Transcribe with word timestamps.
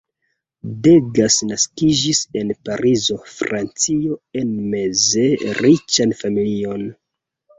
Degas 0.85 1.35
naskiĝis 1.49 2.21
en 2.39 2.53
Parizo, 2.69 3.17
Francio, 3.33 4.17
en 4.41 4.49
meze 4.71 5.27
riĉan 5.59 6.17
familion. 6.23 6.89